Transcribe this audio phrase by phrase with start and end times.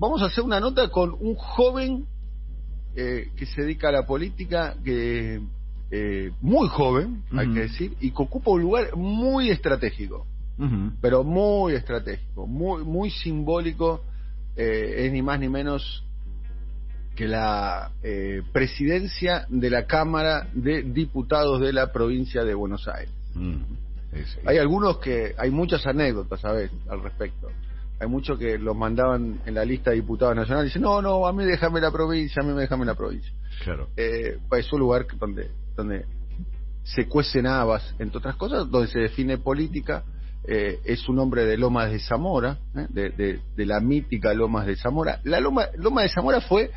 [0.00, 2.06] Vamos a hacer una nota con un joven
[2.94, 5.40] eh, que se dedica a la política, que
[5.90, 10.24] eh, muy joven, hay que decir, y que ocupa un lugar muy estratégico,
[11.00, 14.04] pero muy estratégico, muy, muy simbólico,
[14.54, 16.04] eh, es ni más ni menos
[17.16, 17.90] que la
[18.52, 23.12] presidencia de la Cámara de Diputados de la provincia de Buenos Aires.
[24.46, 27.48] Hay algunos que, hay muchas anécdotas, ¿sabes?, al respecto
[28.00, 31.26] hay muchos que los mandaban en la lista de diputados nacionales y dicen, no, no,
[31.26, 33.32] a mí déjame la provincia, a mí déjame la provincia.
[33.64, 33.88] Claro.
[33.96, 36.04] Eh, es un lugar donde, donde
[36.84, 40.04] se cuecen habas, entre otras cosas, donde se define política.
[40.44, 42.86] Eh, es un hombre de Lomas de Zamora, ¿eh?
[42.88, 45.20] de, de, la mítica Lomas de Zamora.
[45.24, 46.70] La Loma, Loma de Zamora fue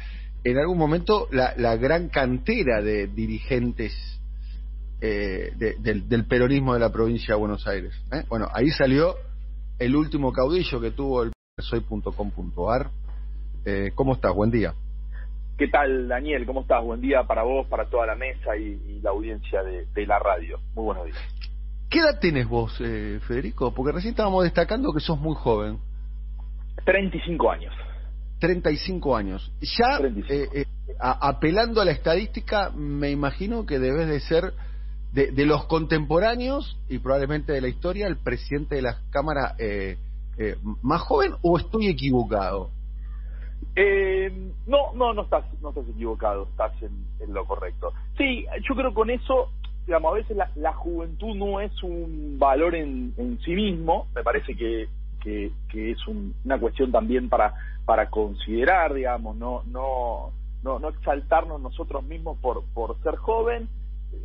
[0.43, 3.93] en algún momento la, la gran cantera de dirigentes
[4.99, 7.93] eh, del, del, peronismo de la provincia de Buenos Aires.
[8.27, 9.15] Bueno, ahí salió
[9.81, 12.91] el último caudillo que tuvo el soy.com.ar.
[13.65, 14.31] Eh, ¿Cómo estás?
[14.33, 14.75] Buen día.
[15.57, 16.45] ¿Qué tal, Daniel?
[16.45, 16.83] ¿Cómo estás?
[16.83, 20.59] Buen día para vos, para toda la mesa y, la audiencia de, la radio.
[20.75, 21.17] Muy buenos días.
[21.89, 23.73] ¿Qué edad tenés vos, eh, Federico?
[23.73, 25.79] Porque recién estábamos destacando que sos muy joven.
[26.85, 27.73] 35 años.
[28.39, 29.51] 35 años.
[29.61, 30.65] Ya eh, eh,
[30.99, 34.53] apelando a la estadística, me imagino que debes de ser
[35.13, 39.97] de, los contemporáneos y probablemente de la historia, el presidente de la Cámara eh,
[40.37, 42.69] eh, más joven o estoy equivocado?
[43.75, 44.31] Eh,
[44.67, 47.93] no, no, no estás, no estás equivocado, estás en, lo correcto.
[48.17, 49.51] Sí, yo creo con eso,
[49.85, 54.87] digamos, a veces la, juventud no es un valor en, sí mismo, me parece que,
[55.21, 55.51] que,
[55.91, 57.53] es una cuestión también para,
[57.85, 60.31] para considerar, digamos, no, no,
[60.63, 63.69] no, no exaltarnos nosotros mismos por, por ser joven,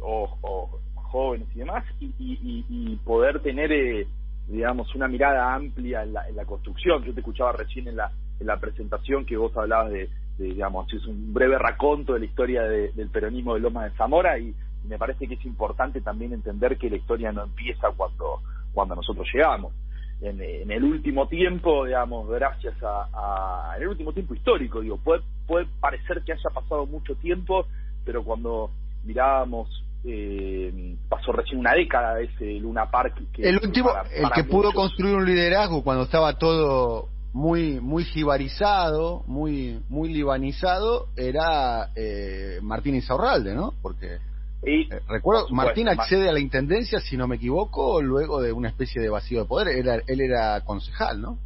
[0.01, 4.07] o, jóvenes y demás, y, poder tener, eh,
[4.49, 7.05] digamos, una mirada amplia en la, construcción.
[7.05, 11.07] Yo te escuchaba recién en la, en la presentación que vos hablabas de, digamos, es
[11.07, 15.27] un breve raconto de la historia del peronismo de Loma de Zamora y, me parece
[15.27, 18.41] que es importante también entender que la historia no empieza cuando,
[18.73, 19.73] cuando nosotros llegamos.
[20.21, 25.67] En, el último tiempo, digamos, gracias a, en el último tiempo histórico, digo, puede, puede
[25.81, 27.67] parecer que haya pasado mucho tiempo,
[28.05, 28.71] pero cuando
[29.07, 29.69] mirábamos
[30.05, 35.17] eh, pasó recién una década ese Luna Park que el último el que pudo construir
[35.17, 43.55] un liderazgo cuando estaba todo muy muy jibarizado muy muy libanizado era eh, Martín Insaurralde
[43.55, 44.19] no porque
[44.63, 49.01] eh, recuerdo Martín accede a la intendencia si no me equivoco luego de una especie
[49.03, 49.69] de vacío de poder.
[49.69, 51.39] Era, él era concejal no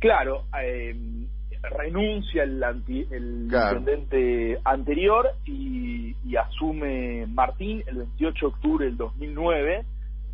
[0.00, 0.94] claro eh,
[1.70, 2.62] renuncia el,
[3.50, 9.84] intendente anterior y, asume Martín el 28 de octubre del 2009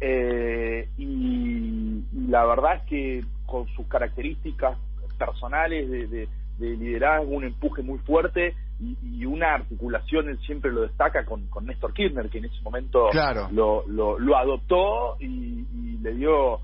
[0.01, 4.77] eh, y, la verdad es que con sus características
[5.17, 6.29] personales de,
[6.59, 12.29] liderazgo, un empuje muy fuerte y, una articulación, él siempre lo destaca con, Néstor Kirchner,
[12.31, 13.11] que en ese momento
[13.53, 15.65] lo, lo, adoptó y
[16.03, 16.61] le dio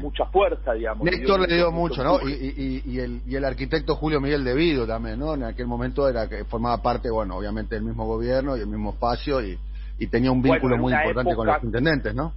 [0.00, 1.04] mucha fuerza, digamos.
[1.04, 2.18] Néstor le dio mucho, ¿no?
[2.28, 5.34] Y, y, el, y el arquitecto Julio Miguel Devido también, ¿no?
[5.34, 8.90] En aquel momento era que formaba parte, bueno, obviamente del mismo gobierno y el mismo
[8.90, 9.58] espacio y,
[10.10, 12.32] tenía un vínculo muy importante con los intendentes, ¿no?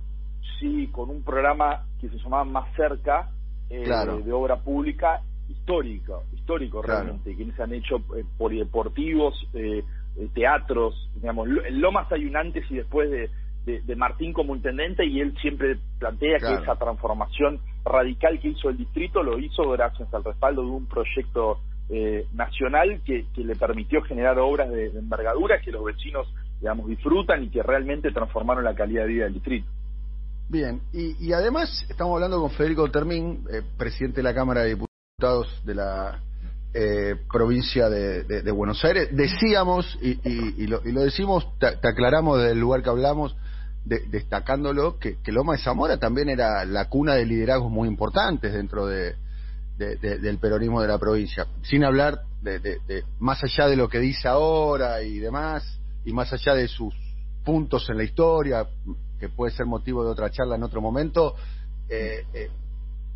[0.59, 3.29] Sí, con un programa que se llamaba Más Cerca,
[3.69, 3.87] eh,
[4.25, 5.21] de obra pública
[5.51, 9.83] histórico, histórico realmente, que se han hecho eh, polideportivos, eh,
[10.17, 13.29] eh, teatros, digamos, lo más hay un antes y después de
[13.65, 18.77] de, Martín como intendente y él siempre plantea que esa transformación radical que hizo el
[18.77, 24.39] distrito lo hizo gracias al respaldo de un proyecto eh, nacional que, le permitió generar
[24.39, 26.27] obras de, envergadura que los vecinos
[26.59, 29.67] digamos disfrutan y que realmente transformaron la calidad de vida del distrito.
[30.49, 35.61] Bien, y, además estamos hablando con Federico Termín, eh, presidente de la Cámara de Diputados
[35.65, 36.19] de la
[36.73, 39.09] eh, provincia de, Buenos Aires.
[39.11, 43.35] Decíamos, y, lo, decimos, te, aclaramos del lugar que hablamos,
[43.85, 49.15] destacándolo, que, Loma de Zamora también era la cuna de liderazgos muy importantes dentro de,
[49.77, 51.47] del peronismo de la provincia.
[51.63, 56.53] Sin hablar de, más allá de lo que dice ahora y demás, y más allá
[56.53, 56.93] de sus
[57.43, 58.67] puntos en la historia,
[59.19, 61.35] que puede ser motivo de otra charla en otro momento,
[61.89, 62.49] eh, eh,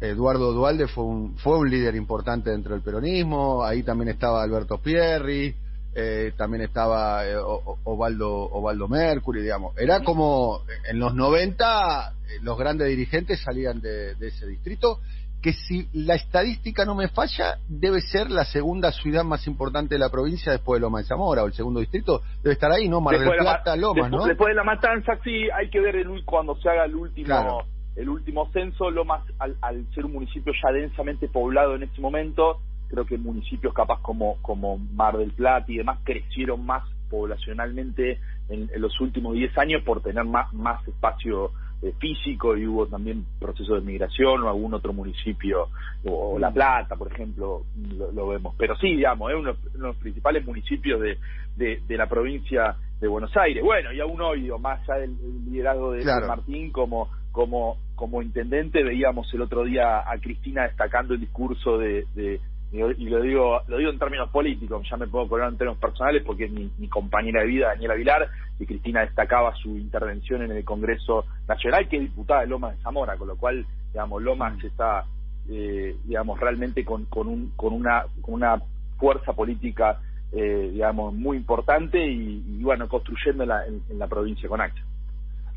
[0.01, 4.79] Eduardo Dualde fue un, fue un líder importante dentro del peronismo, ahí también estaba Alberto
[4.79, 5.55] Pierri,
[5.97, 9.77] eh, también estaba eh, Ovaldo, Ovaldo Mercury, digamos.
[9.77, 10.59] Era como
[10.89, 14.99] en los 90 eh, los grandes dirigentes salían de, ese distrito,
[15.41, 19.99] que si la estadística no me falla, debe ser la segunda ciudad más importante de
[19.99, 22.99] la provincia después de Loma de Zamora, o el segundo distrito, debe estar ahí, ¿no?
[22.99, 24.25] Mar del Plata, Lomas, ¿no?
[24.25, 27.63] Después de la matanza, sí, hay que ver el, cuando se haga el último...
[27.95, 32.59] El último censo, Lomas, al, al ser un municipio ya densamente poblado en este momento,
[32.95, 38.19] creo que municipios capaz como, como Mar del Plata y demás crecieron más poblacionalmente
[38.49, 41.51] en, los últimos 10 años por tener más, más espacio
[41.81, 45.67] eh, físico y hubo también procesos de migración o algún otro municipio,
[46.05, 47.63] o, La Plata, por ejemplo,
[48.13, 48.55] lo, vemos.
[48.57, 51.17] Pero sí, digamos, es uno, de los principales municipios de,
[51.57, 53.61] de, la provincia de Buenos Aires.
[53.61, 59.31] Bueno, y aún hoy, más allá del, liderazgo de, Martín como, como, como intendente, veíamos
[59.33, 62.39] el otro día a Cristina destacando el discurso de
[62.71, 66.23] y lo digo lo digo en términos políticos, ya me puedo poner en términos personales
[66.25, 68.29] porque es mi, compañera de vida, Daniela Vilar,
[68.59, 72.83] y Cristina destacaba su intervención en el Congreso Nacional, que es diputada de Lomas de
[72.83, 74.65] Zamora, con lo cual, digamos, Lomas mm.
[74.65, 75.05] está,
[75.49, 78.61] eh, digamos, realmente con, con, un, con, una, con una
[78.97, 79.99] fuerza política,
[80.31, 84.81] eh, digamos, muy importante y, bueno, construyéndola en, en la provincia con Acta.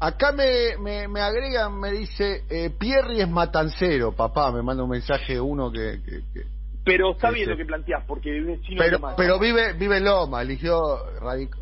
[0.01, 4.91] Acá me, me, me, agregan, me dice, eh, Pierri es matancero, papá, me manda un
[4.91, 6.58] mensaje uno que, que
[6.89, 9.15] pero está bien lo que planteas, porque vive vecino pero, Loma.
[9.17, 10.81] Pero vive, vive Loma, eligió
[11.21, 11.59] Radico,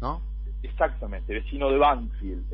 [0.00, 0.22] ¿no?
[0.62, 2.44] Exactamente, vecino de Banfield.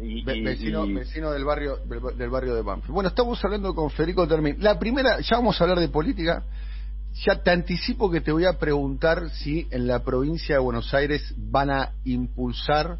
[0.00, 2.92] Y, vecino, vecino del barrio del, barrio de Banfield.
[2.92, 4.56] Bueno, estamos hablando con Federico Termín.
[4.58, 6.44] La primera, ya vamos a hablar de política.
[7.26, 11.32] Ya te anticipo que te voy a preguntar si en la provincia de Buenos Aires
[11.36, 12.98] van a impulsar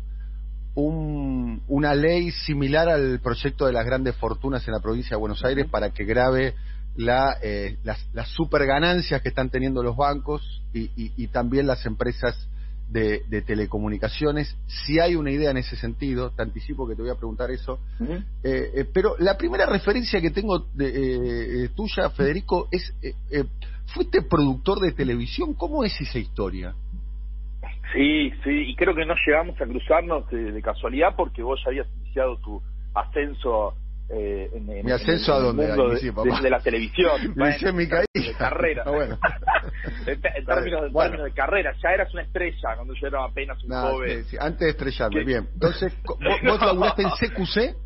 [0.76, 5.44] un, una ley similar al proyecto de las grandes fortunas en la provincia de Buenos
[5.44, 6.54] Aires para que grave
[6.96, 11.84] la, eh, las, las super ganancias que están teniendo los bancos y, y, también las
[11.86, 12.48] empresas
[12.88, 14.56] de, de, telecomunicaciones.
[14.66, 17.78] Si hay una idea en ese sentido, te anticipo que te voy a preguntar eso.
[18.42, 22.94] eh, eh, pero la primera referencia que tengo de, eh, tuya, Federico, es,
[23.86, 25.54] ¿fuiste productor de televisión?
[25.54, 26.74] ¿Cómo es esa historia?
[27.92, 31.86] Sí, sí, y creo que no llegamos a cruzarnos de casualidad porque vos ya habías
[32.00, 32.60] iniciado tu
[32.94, 33.74] ascenso
[34.10, 37.34] eh, en, mi ascenso a donde de, la televisión.
[37.74, 38.82] Mi de carrera.
[38.86, 39.18] Ah, bueno.
[40.06, 40.92] en, términos,
[41.24, 44.24] de carrera ya eras una estrella cuando yo era apenas un joven.
[44.40, 45.48] antes de estrellarme bien.
[45.54, 47.76] Entonces vos, vos laburaste en CQC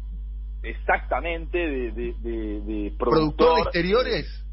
[0.65, 4.45] exactamente de, de, de, productor, de exteriores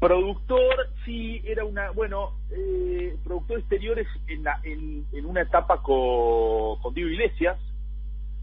[0.00, 5.82] Productor, sí, era una, bueno, eh, productor de exteriores en, la, en, en una etapa
[5.82, 7.58] con, con Diego Iglesias.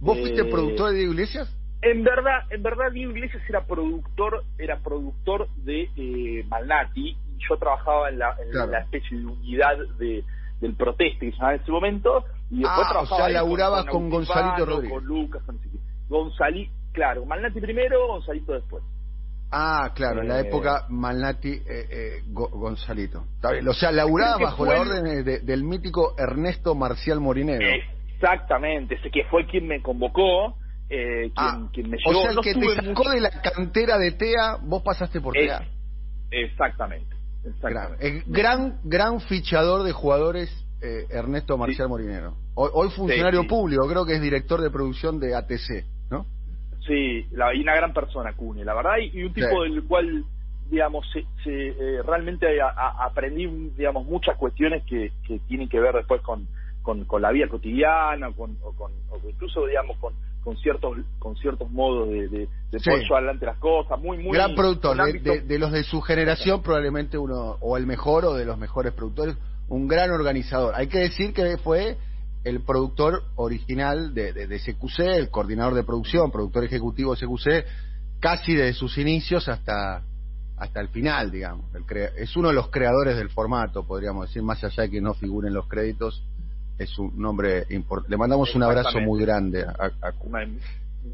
[0.01, 1.49] ¿Vos fuiste eh, productor de Diego Iglesias?
[1.81, 7.57] En verdad, en verdad Diego Iglesias era productor, era productor de eh, Malnati y yo
[7.57, 10.23] trabajaba en la, en la especie de unidad de,
[10.61, 14.09] del proteste que se en ese momento y después ah, trabajaba o sea, laburaba con,
[14.09, 14.91] Gonzalito Rodríguez.
[14.91, 15.59] Con Lucas, con
[16.07, 18.83] Gonzali, claro, Malnati primero, Gonzalito después.
[19.51, 23.25] Ah, claro, en la eh, época Malnati, eh, eh, Gonzalito.
[23.67, 27.65] O sea, laburaba bajo la orden del mítico Ernesto Marcial Morinero.
[28.15, 30.55] Exactamente, ese que fue quien me convocó
[30.89, 32.19] eh, ah, quien, me llevó.
[32.19, 35.67] O sea, el que te sacó de la cantera de TEA, vos pasaste por TEA.
[36.31, 37.15] exactamente.
[37.43, 38.23] exactamente.
[38.27, 40.49] Gran, gran, fichador de jugadores,
[40.81, 42.35] eh, Ernesto Marcial Morinero.
[42.53, 46.25] Hoy, funcionario público, creo que es director de producción de ATC, ¿no?
[46.87, 50.23] Sí, la, y una gran persona, Cune, la verdad, y, un tipo del cual,
[50.69, 56.47] digamos, se, eh, realmente aprendí, digamos, muchas cuestiones que, que tienen que ver después con,
[56.83, 60.13] con, con la vida cotidiana, con, o, con, o incluso, digamos, con
[60.45, 64.53] con ciertos con ciertos modos de, de, de llevar adelante las cosas muy muy gran
[64.53, 68.93] productor de, los de su generación probablemente uno o el mejor o de los mejores
[68.93, 69.35] productores
[69.67, 70.75] un gran organizador.
[70.75, 71.97] Hay que decir que fue
[72.43, 77.65] el productor original de, de, CQC el coordinador de producción productor ejecutivo de CQC
[78.19, 80.03] casi desde sus inicios hasta
[80.57, 81.65] hasta el final digamos.
[82.17, 85.55] Es uno de los creadores del formato podríamos decir más allá de que no figuren
[85.55, 86.23] los créditos
[86.77, 88.11] es un nombre importante.
[88.11, 89.91] Le mandamos un abrazo muy grande a,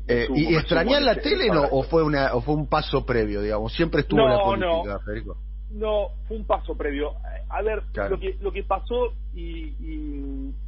[0.08, 3.74] eh, ¿Y extrañar la tele no, o fue una o fue un paso previo, digamos?
[3.74, 5.38] Siempre estuvo la política, Federico.
[5.72, 7.14] No, fue un paso previo.
[7.50, 9.74] A ver, lo que lo que pasó y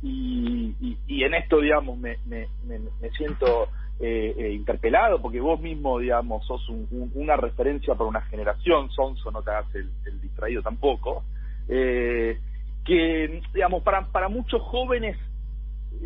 [0.01, 3.69] y, y, en esto, digamos, me, me, me, siento
[3.99, 6.67] eh, eh, interpelado porque vos mismo, digamos, sos
[7.13, 11.23] una referencia para una generación, Sonso, no te hagas el, el distraído tampoco.
[11.69, 12.37] Eh,
[12.85, 15.17] que, digamos, para, para muchos jóvenes,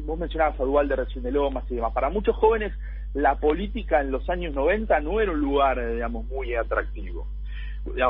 [0.06, 2.74] vos mencionabas a Duval de recién de Lomas y demás, para muchos jóvenes
[3.14, 7.28] la política en los años 90 no era un lugar, digamos, muy atractivo.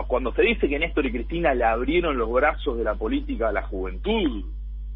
[0.08, 3.54] cuando se dice que Néstor y Cristina le abrieron los brazos de la política a
[3.54, 4.46] la juventud,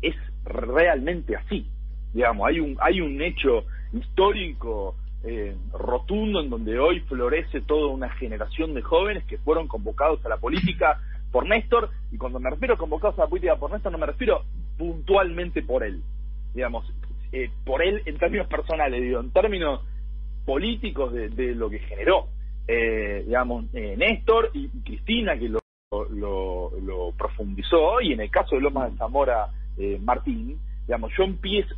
[0.01, 1.67] es realmente así.
[2.13, 3.63] Digamos, hay un, hay un hecho
[3.93, 10.25] histórico eh, rotundo en donde hoy florece toda una generación de jóvenes que fueron convocados
[10.25, 10.99] a la política
[11.31, 14.05] por Néstor, y cuando me refiero a convocados a la política por Néstor, no me
[14.05, 14.43] refiero
[14.77, 16.01] puntualmente por él,
[16.53, 16.85] digamos,
[17.31, 19.81] eh, por él en términos personales, digo, en términos
[20.45, 22.27] políticos de, lo que generó,
[22.67, 25.61] eh, digamos, eh, Néstor y Cristina, que lo
[25.91, 30.57] lo, profundizó y en el caso de Lomas de Zamora, eh, Martín,
[30.87, 31.75] digamos, yo empiezo,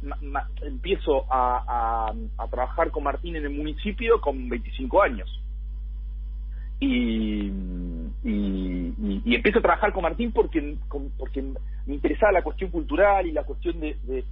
[0.62, 5.42] empiezo a, a, trabajar con Martín en el municipio con 25 años.
[6.80, 7.50] Y,
[8.24, 10.78] y, empiezo a trabajar con Martín porque,
[11.18, 14.24] porque me interesaba la cuestión cultural y la cuestión de, de,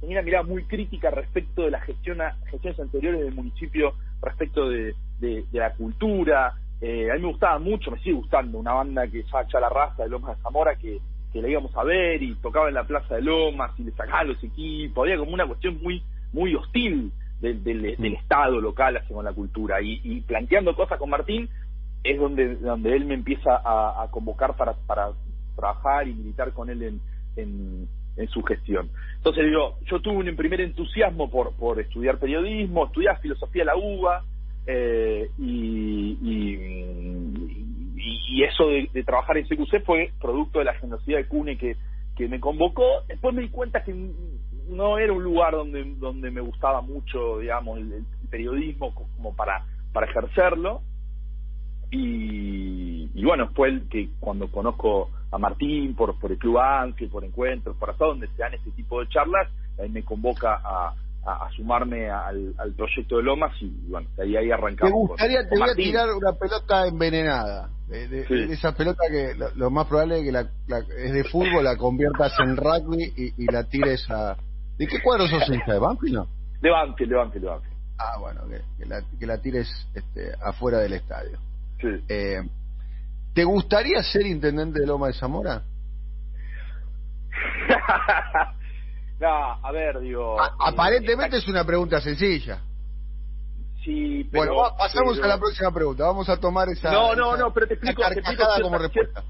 [0.00, 2.18] tenía una mirada muy crítica respecto de la gestión
[2.50, 6.54] gestiones anteriores del municipio respecto de, de, la cultura.
[6.80, 9.68] Eh, a mí me gustaba mucho, me sigue gustando, una banda que se llama La
[9.68, 11.00] Raza de Lomas de Zamora que,
[11.32, 14.28] que la íbamos a ver y tocaba en la Plaza de Lomas y le sacaban
[14.28, 19.14] los equipos, había como una cuestión muy muy hostil del, del, del Estado local hacia
[19.14, 21.48] con la cultura y, y, planteando cosas con Martín
[22.04, 25.10] es donde donde él me empieza a, convocar para, para
[25.56, 27.00] trabajar y militar con él
[27.36, 28.90] en, en, su gestión.
[29.16, 33.76] Entonces digo, yo tuve un primer entusiasmo por, por estudiar periodismo, estudiar filosofía de la
[33.76, 34.24] UBA,
[34.66, 36.18] eh, y,
[37.96, 41.76] y, eso de, trabajar en CQC fue producto de la generosidad de Cune que,
[42.16, 43.02] que me convocó.
[43.08, 43.94] Después me di cuenta que
[44.68, 50.06] no era un lugar donde, donde me gustaba mucho, digamos, el, periodismo como para, para
[50.10, 50.82] ejercerlo.
[51.96, 57.08] Y, y bueno, fue el que cuando conozco a Martín por, por el Club Ángel,
[57.08, 59.48] por encuentros, por hasta donde se dan este tipo de charlas,
[59.78, 60.92] ahí me convoca a,
[61.24, 64.92] a, sumarme al, al, proyecto de Lomas y bueno, de ahí, ahí arrancamos.
[64.92, 67.70] ¿Te gustaría, te voy a tirar una pelota envenenada?
[67.88, 70.40] De, esa pelota que lo, más probable es que la,
[70.98, 74.36] es de fútbol, la conviertas en rugby y, la tires a...
[74.76, 75.74] ¿De qué cuadro sos hincha?
[75.74, 76.26] ¿De Banfield no?
[76.60, 77.76] De Banfield, de Banfield, de Banfield.
[77.98, 81.38] Ah, bueno, que, la, que la tires este, afuera del estadio.
[81.80, 82.04] Sí.
[82.08, 82.42] Eh,
[83.34, 85.62] ¿Te gustaría ser intendente de Loma de Zamora?
[89.20, 90.36] no, a ver, digo.
[90.40, 92.60] Eh, aparentemente es una pregunta sencilla.
[93.84, 96.04] Sí, pero, bueno, pasamos a la próxima pregunta.
[96.04, 96.90] Vamos a tomar esa.
[96.90, 98.02] No, no, no, pero te explico.
[98.08, 99.22] Te explico como respuesta.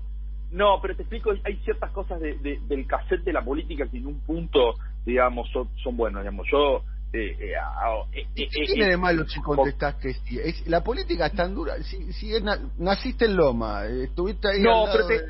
[0.53, 4.07] No, pero te explico, hay ciertas cosas de, del cassette de la política que en
[4.07, 6.23] un punto, digamos, son, son buenos.
[6.23, 6.85] Digamos, yo
[7.15, 10.39] eh, eh, eh, ¿Qué tiene de malo si contestás que sí?
[10.43, 11.77] Es, la política es tan dura.
[11.83, 12.33] Si, si
[12.79, 14.61] naciste en Loma, estuviste ahí.
[14.61, 15.21] No, pero, te,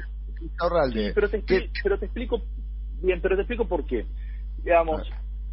[1.14, 2.40] pero, te, pero te explico
[3.02, 4.06] bien, pero te explico por qué.
[4.62, 5.02] Digamos,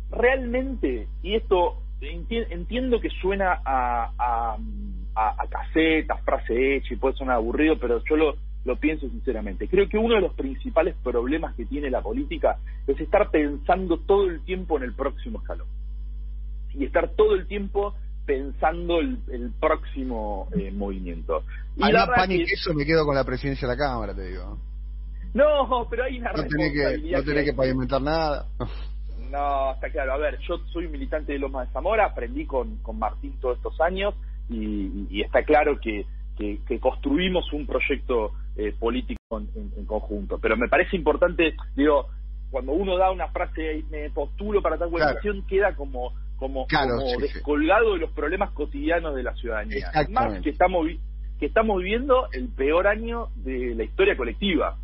[0.09, 4.57] realmente, y esto entiendo que suena a, a,
[5.15, 9.67] a, a caseta, frase hecha y puede sonar aburrido, pero yo lo, lo pienso sinceramente.
[9.67, 12.57] Creo que uno de los principales problemas que tiene la política
[12.87, 15.67] es estar pensando todo el tiempo en el próximo escalón
[16.73, 21.43] y estar todo el tiempo pensando el, el próximo eh, movimiento.
[21.75, 22.43] Y la que...
[22.43, 24.57] eso me quedo con la presidencia de la Cámara, te digo.
[25.33, 26.91] No, pero hay una no responsabilidad.
[26.91, 28.47] Que, no tenés que, pavimentar nada.
[29.29, 30.13] No, está claro.
[30.13, 33.79] A ver, yo soy militante de Loma de Zamora, aprendí con, con Martín todos estos
[33.79, 34.13] años
[34.49, 36.05] y, y está claro que,
[36.37, 40.37] que, que, construimos un proyecto eh, político en, en, conjunto.
[40.39, 42.07] Pero me parece importante, digo,
[42.49, 46.65] cuando uno da una frase, me postulo para tal cuestión, queda como como,
[47.19, 49.91] descolgado de los problemas cotidianos de la ciudadanía.
[50.09, 50.87] Más que estamos
[51.39, 54.75] que estamos viviendo el peor año de la historia colectiva.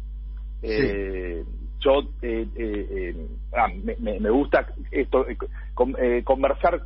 [0.62, 1.44] Eh,
[1.80, 5.26] yo eh, eh, ah, me, me, gusta esto
[6.24, 6.82] conversar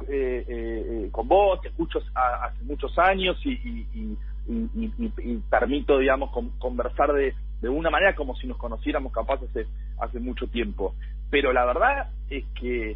[1.12, 7.70] con vos, te escucho hace muchos años y, y, y, permito, digamos, conversar de, de
[7.70, 9.68] una manera como si nos conociéramos capaz hace,
[10.00, 10.96] hace mucho tiempo.
[11.30, 12.96] Pero la verdad es que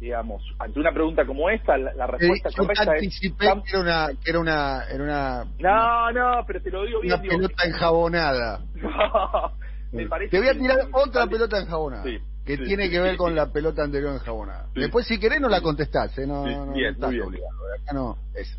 [0.00, 3.20] digamos, ante una pregunta como esta, la, respuesta correcta es...
[3.20, 5.44] que era una, que era una, era una...
[5.58, 7.14] No, no, pero te lo digo bien.
[7.14, 8.60] Una pelota enjabonada.
[9.92, 12.04] me parece te voy a tirar otra pelota enjabonada.
[12.44, 14.68] que tiene que ver con la pelota anterior enjabonada.
[14.74, 16.26] Después, si querés, no la contestás, ¿eh?
[16.26, 17.58] No, no, bien, estás obligado.
[17.82, 18.58] Acá no, eso.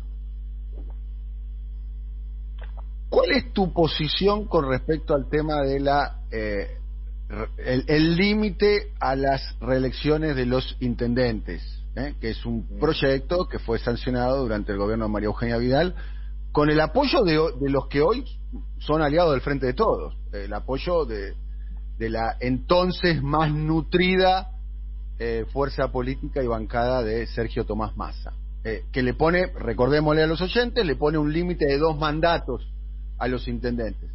[3.08, 6.79] ¿Cuál es tu posición con respecto al tema de la eh,
[7.58, 11.62] el límite a las reelecciones de los intendentes,
[11.94, 12.14] ¿eh?
[12.20, 15.94] que es un proyecto que fue sancionado durante el gobierno de María Eugenia Vidal,
[16.52, 18.24] con el apoyo de, los que hoy
[18.80, 21.36] son aliados del Frente de Todos, el apoyo de,
[21.98, 24.52] la entonces más nutrida
[25.18, 28.32] eh, fuerza política y bancada de Sergio Tomás Massa,
[28.64, 32.66] eh, que le pone, recordémosle a los oyentes, le pone un límite de dos mandatos
[33.18, 34.10] a los intendentes.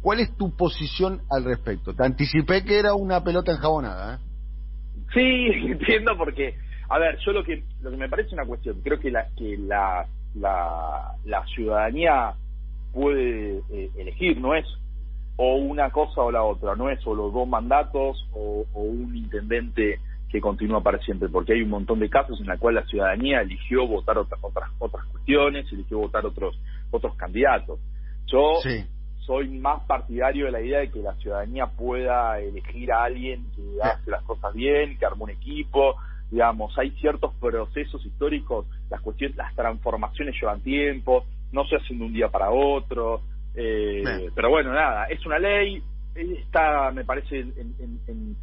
[0.00, 1.94] ¿Cuál es tu posición al respecto?
[1.94, 4.14] Te anticipé que era una pelota enjabonada.
[4.14, 4.18] ¿eh?
[5.12, 6.54] Sí, entiendo porque,
[6.88, 9.56] a ver, yo lo que lo que me parece una cuestión, creo que la que
[9.58, 12.34] la la, la ciudadanía
[12.92, 14.66] puede eh, elegir, no es
[15.36, 20.00] o una cosa o la otra, no es o los dos mandatos o, un intendente
[20.28, 23.40] que continúa para siempre, porque hay un montón de casos en los cuales la ciudadanía
[23.40, 26.58] eligió votar otras otras otras cuestiones, eligió votar otros
[26.90, 27.78] otros candidatos.
[28.26, 28.60] Yo
[29.28, 33.62] soy más partidario de la idea de que la ciudadanía pueda elegir a alguien que
[33.82, 35.96] hace las cosas bien, que arme un equipo,
[36.30, 42.06] digamos, hay ciertos procesos históricos, las cuestiones, las transformaciones llevan tiempo, no se hacen de
[42.06, 43.20] un día para otro,
[43.54, 45.82] eh, pero bueno, nada, es una ley,
[46.14, 48.36] está, me parece, en, en,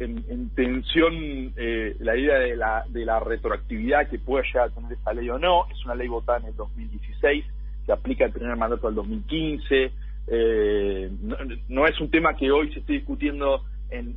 [0.00, 4.92] en, tensión eh, la idea de la, de la retroactividad que pueda llegar a tener
[4.94, 7.44] esa ley o no, es una ley votada en el 2016,
[7.86, 9.92] que aplica el primer mandato del 2015,
[10.28, 11.36] eh, no,
[11.68, 13.62] no es un tema que hoy se esté discutiendo
[13.92, 14.16] en,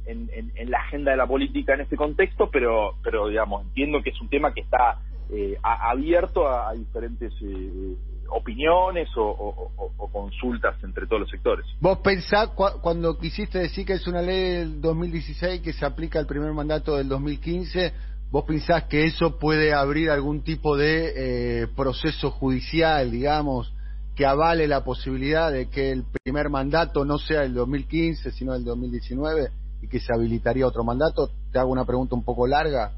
[0.55, 4.21] en, la agenda de la política en este contexto, pero, pero digamos, entiendo que es
[4.21, 7.95] un tema que está eh, abierto a, diferentes eh,
[8.29, 9.71] opiniones o,
[10.11, 11.65] consultas entre todos los sectores.
[11.81, 12.49] ¿Vos pensás
[12.81, 16.95] cuando quisiste decir que es una ley del 2016 que se aplica al primer mandato
[16.95, 17.93] del 2015?
[18.31, 23.73] ¿Vos pensás que eso puede abrir algún tipo de eh, proceso judicial, digamos,
[24.15, 28.63] que avale la posibilidad de que el primer mandato no sea el 2015, sino el
[28.63, 29.49] 2019?
[29.81, 31.29] y que se habilitaría otro mandato?
[31.51, 32.91] Te hago una pregunta un poco larga,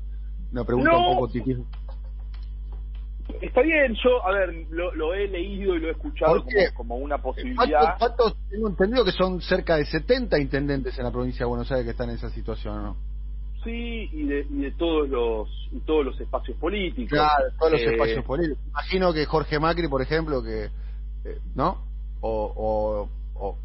[0.52, 1.66] una pregunta un poco tiquín.
[3.42, 6.46] Está bien, yo, a ver, lo, he leído y lo he escuchado
[6.76, 7.98] como, una posibilidad.
[8.00, 11.86] ¿Cuántos, tengo entendido que son cerca de 70 intendentes en la provincia de Buenos Aires
[11.86, 12.98] que están en esa situación, ¿no?
[13.66, 17.10] Sí, y de, y de todos los y todos los espacios políticos.
[17.10, 18.64] Claro, todos los eh, espacios políticos.
[18.70, 20.70] Imagino que Jorge Macri, por ejemplo, que, eh,
[21.56, 21.86] ¿no?
[22.22, 23.10] o,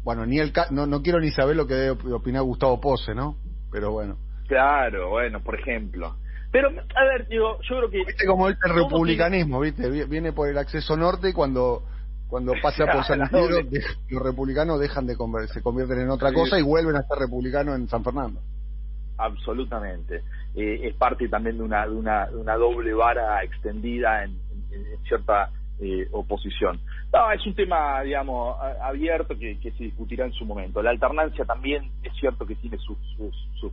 [0.03, 3.37] bueno, ni el no, no quiero ni saber lo que debe opinar Gustavo Pose, ¿no?
[3.71, 4.17] Pero bueno.
[4.47, 6.15] Claro, bueno, por ejemplo.
[6.51, 8.05] Pero, a ver, digo, yo creo que...
[8.05, 9.89] Viste como el republicanismo, ¿viste?
[10.05, 11.83] Viene por el acceso norte y cuando
[12.27, 13.61] cuando pasa por San Isidro,
[14.09, 15.15] los republicanos dejan de
[15.47, 18.39] se convierten en otra cosa y vuelven a ser republicanos en San Fernando.
[19.17, 20.23] Absolutamente.
[20.55, 24.35] Eh, es parte también de una, de una, de una doble vara extendida en
[25.07, 25.49] cierta
[25.79, 26.79] eh, oposición.
[27.13, 30.81] No, es un tema, digamos, abierto que, se discutirá en su momento.
[30.81, 32.97] La alternancia también es cierto que tiene sus,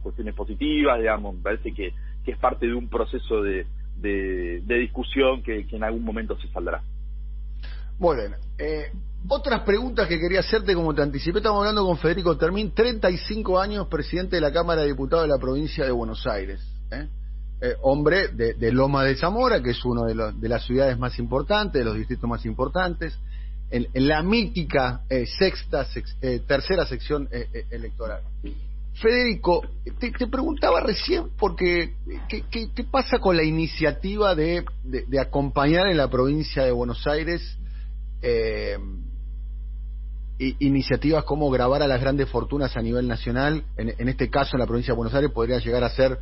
[0.02, 1.94] cuestiones positivas, digamos, me parece que,
[2.26, 3.66] es parte de un proceso de,
[4.66, 6.82] discusión que, en algún momento se saldrá.
[7.98, 8.34] Muy bien.
[8.58, 8.92] Eh,
[9.26, 13.86] otras preguntas que quería hacerte, como te anticipé, estamos hablando con Federico Termín, 35 años,
[13.88, 16.60] presidente de la Cámara de Diputados de la provincia de Buenos Aires.
[16.90, 17.08] ¿eh?
[17.62, 21.80] Eh, hombre de, Loma de Zamora, que es uno de, de, las ciudades más importantes,
[21.80, 23.18] de los distritos más importantes,
[23.70, 25.86] en, la mítica eh, sexta,
[26.20, 27.28] eh, tercera sección
[27.70, 28.22] electoral.
[28.94, 29.62] Federico,
[29.98, 31.94] te, preguntaba recién porque
[32.28, 37.56] ¿qué, pasa con la iniciativa de, de, acompañar en la provincia de Buenos Aires
[40.38, 43.64] iniciativas como grabar a las grandes fortunas a nivel nacional?
[43.76, 46.18] En, en este caso, en la provincia de Buenos Aires podría llegar a ser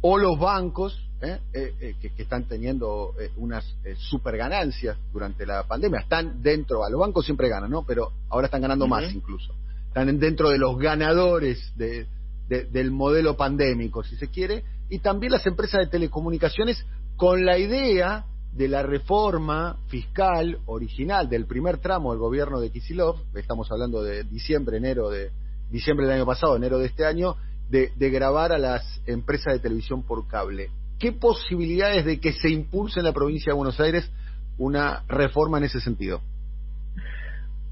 [0.00, 1.38] o los bancos ¿eh?
[1.52, 3.64] Eh, eh, que, están teniendo unas
[3.96, 6.00] super ganancias durante la pandemia.
[6.00, 7.84] Están dentro, a los bancos siempre ganan, ¿no?
[7.84, 9.54] Pero ahora están ganando más incluso.
[9.88, 12.06] Están dentro de los ganadores de,
[12.48, 16.84] del modelo pandémico, si se quiere, y también las empresas de telecomunicaciones
[17.16, 23.16] con la idea de la reforma fiscal original del primer tramo del gobierno de Kisilov,
[23.34, 25.30] estamos hablando de diciembre, enero de
[25.70, 27.36] diciembre del año pasado, enero de este año,
[27.70, 30.68] de, grabar a las empresas de televisión por cable.
[31.02, 34.08] ¿Qué posibilidades de que se impulse en la provincia de Buenos Aires
[34.56, 36.20] una reforma en ese sentido?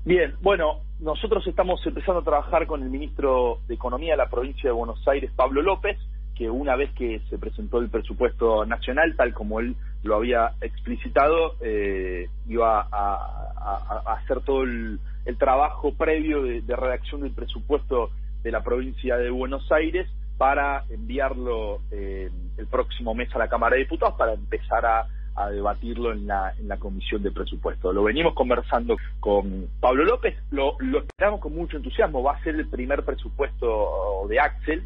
[0.04, 4.68] Bien, bueno, nosotros estamos empezando a trabajar con el ministro de Economía de la provincia
[4.68, 5.96] de Buenos Aires, Pablo López,
[6.34, 11.54] que una vez que se presentó el presupuesto nacional, tal como él lo había explicitado,
[11.60, 14.98] eh, iba a, hacer todo el,
[15.38, 18.10] trabajo previo de, redacción del presupuesto
[18.42, 20.08] de la provincia de Buenos Aires
[20.40, 25.06] para enviarlo eh, el próximo mes a la Cámara de Diputados para empezar a,
[25.50, 27.94] debatirlo en la, en la Comisión de Presupuesto.
[27.94, 32.68] Lo venimos conversando con Pablo López, lo, esperamos con mucho entusiasmo, va a ser el
[32.68, 34.82] primer presupuesto de Axel,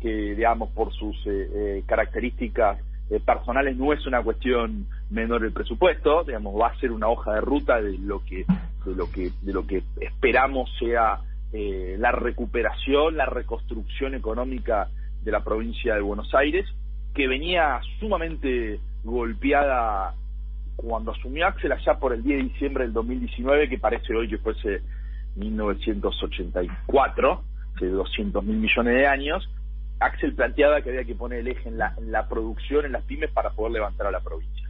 [0.00, 2.78] que digamos por sus eh, eh, características
[3.26, 7.40] personales no es una cuestión menor el presupuesto, digamos va a ser una hoja de
[7.42, 8.46] ruta de lo que
[8.86, 11.20] de lo que de lo que esperamos sea
[11.56, 14.88] eh, la recuperación, la reconstrucción económica
[15.22, 16.66] de la provincia de Buenos Aires,
[17.14, 20.14] que venía sumamente golpeada
[20.74, 24.38] cuando asumió Axel allá por el 10 de diciembre del 2019, que parece hoy que
[24.38, 24.82] fuese
[25.36, 27.44] 1984,
[27.76, 29.48] hace 200 mil millones de años,
[30.00, 33.04] Axel planteaba que había que poner el eje en la, en la producción, en las
[33.04, 34.63] pymes, para poder levantar a la provincia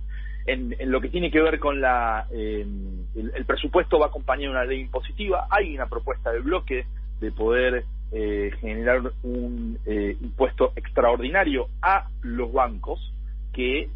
[0.47, 2.67] en, lo que tiene que ver con la eh,
[3.15, 5.47] el, presupuesto va acompañado de una ley impositiva.
[5.51, 6.87] Hay una propuesta del bloque
[7.21, 13.13] de poder eh, generar un eh, impuesto extraordinario a los bancos
[13.53, 13.89] que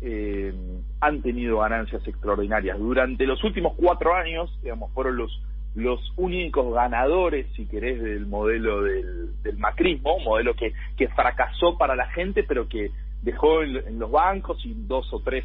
[1.01, 2.79] han tenido ganancias extraordinarias.
[2.79, 5.43] Durante los últimos cuatro años digamos fueron los
[5.75, 11.95] los únicos ganadores, si querés, del modelo del, macrismo, un modelo que, que fracasó para
[11.95, 12.91] la gente, pero que
[13.23, 15.45] dejó en, los bancos y dos o tres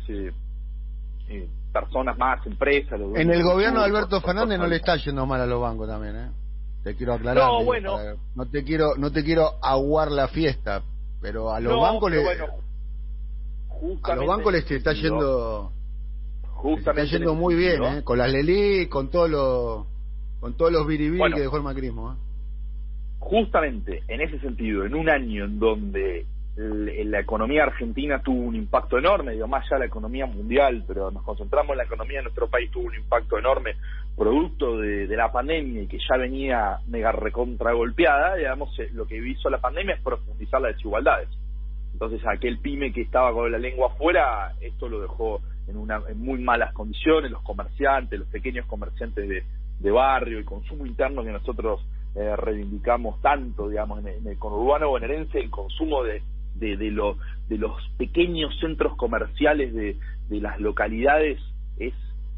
[1.36, 3.00] eh, personas más, empresas.
[3.16, 6.16] en el gobierno de Alberto Fernández no le está yendo mal a los bancos también,
[6.16, 6.30] ¿eh?
[6.84, 7.44] Te quiero aclarar.
[7.44, 7.98] No, bueno.
[8.36, 10.84] no te quiero, no te quiero aguar la fiesta,
[11.22, 12.24] pero a los bancos le,
[14.04, 15.72] a los bancos les está yendo,
[16.78, 18.04] está yendo muy bien, ¿eh?
[18.04, 19.86] Con las Lelí, con todos los,
[20.40, 22.14] con todos los biribiri que dejó el macrismo.
[22.14, 22.16] ¿eh?
[23.20, 29.00] Justamente en ese sentido, en un año en donde la economía argentina tuvo un impacto
[29.00, 32.24] enorme, digo, más allá de la economía mundial, pero nos concentramos en la economía de
[32.24, 33.76] nuestro país, tuvo un impacto enorme
[34.16, 39.18] producto de, la pandemia y que ya venía mega recontra golpeada, digamos, eh, lo que
[39.18, 41.30] hizo la pandemia es profundizar las desigualdades.
[41.94, 46.20] Entonces, aquel pyme que estaba con la lengua afuera, esto lo dejó en, una, en
[46.20, 51.86] muy malas condiciones, los comerciantes, los pequeños comerciantes de, barrio, el consumo interno que nosotros
[52.16, 56.22] eh, reivindicamos tanto, digamos, en, en el conurbano bonaerense, el consumo de,
[56.56, 56.92] de, de,
[57.50, 59.98] de los pequeños centros comerciales de,
[60.30, 61.40] de las localidades
[61.78, 61.94] es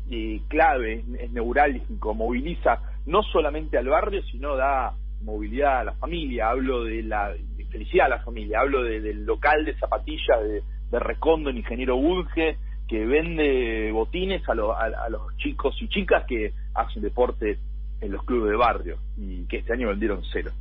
[0.10, 6.50] eh, clave, es neurálgico, moviliza no solamente al barrio, sino da movilidad a la familia,
[6.50, 7.34] hablo de la
[7.72, 12.58] felicidad a la familia, hablo del local de zapatillas de, de Recondo en Ingeniero Bunge,
[12.88, 17.58] que vende botines a, a, los chicos y chicas que hacen deporte
[18.02, 20.52] en los clubes de barrio y que este año vendieron cero.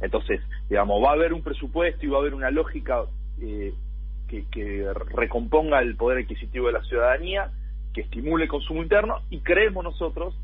[0.00, 3.04] Entonces, digamos, va a haber un presupuesto y va a haber una lógica
[3.40, 3.74] eh,
[4.28, 7.50] que, recomponga el poder adquisitivo de la ciudadanía,
[7.92, 10.34] que estimule el consumo interno y creemos nosotros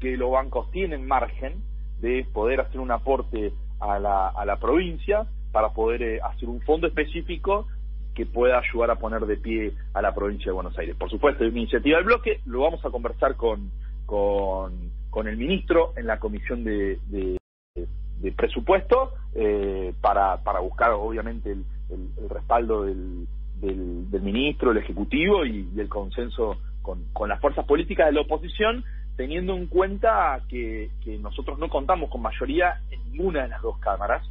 [0.00, 1.54] que los bancos tienen margen
[2.00, 6.60] de poder hacer un aporte a la, a la provincia para poder eh, hacer un
[6.62, 7.66] fondo específico
[8.14, 10.96] que pueda ayudar a poner de pie a la provincia de Buenos Aires.
[10.96, 13.70] Por supuesto, es una iniciativa del bloque, lo vamos a conversar con,
[14.06, 17.36] con, con el ministro en la comisión de, de,
[18.32, 23.26] presupuesto eh, para, para buscar, obviamente, el, el, respaldo del,
[23.60, 28.84] del, ministro, el Ejecutivo y, el consenso con, con las fuerzas políticas de la oposición,
[29.16, 33.78] teniendo en cuenta que, que nosotros no contamos con mayoría en ninguna de las dos
[33.78, 34.26] cámaras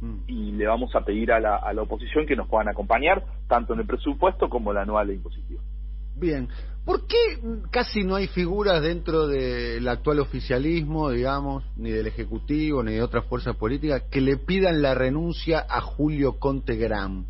[0.00, 0.16] mm.
[0.26, 3.74] y le vamos a pedir a la, a la oposición que nos puedan acompañar tanto
[3.74, 5.60] en el presupuesto como la anual de impositivo.
[6.16, 6.48] Bien,
[6.84, 7.16] ¿por qué
[7.70, 13.26] casi no hay figuras dentro del actual oficialismo, digamos, ni del Ejecutivo, ni de otras
[13.26, 17.26] fuerzas políticas, que le pidan la renuncia a Julio Conte Gran?